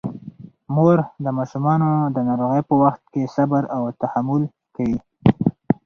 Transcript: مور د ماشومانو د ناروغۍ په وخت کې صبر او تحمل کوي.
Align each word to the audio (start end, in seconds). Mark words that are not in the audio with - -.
مور 0.75 0.97
د 1.23 1.25
ماشومانو 1.37 1.89
د 2.15 2.17
ناروغۍ 2.27 2.61
په 2.69 2.75
وخت 2.83 3.01
کې 3.13 3.31
صبر 3.35 3.63
او 3.75 3.81
تحمل 4.01 4.41
کوي. 4.75 4.99